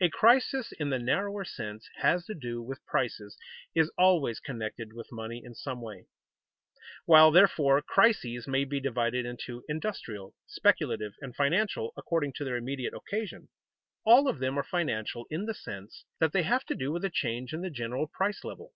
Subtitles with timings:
[0.00, 3.36] A crisis in the narrower sense has to do with prices
[3.74, 6.06] is always connected with money in some way.
[7.04, 12.94] While, therefore, crises may be divided into industrial, speculative, and financial, according to their immediate
[12.94, 13.48] occasion,
[14.04, 17.10] all of them are financial in the sense that they have to do with a
[17.10, 18.72] change in the general price level.